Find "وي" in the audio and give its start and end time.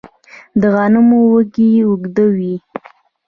2.35-2.55